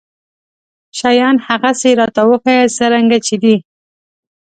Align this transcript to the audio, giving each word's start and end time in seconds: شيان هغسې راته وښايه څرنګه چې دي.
شيان 0.99 1.35
هغسې 1.47 1.89
راته 1.99 2.21
وښايه 2.29 2.65
څرنګه 2.77 3.17
چې 3.27 3.35
دي. 3.43 3.55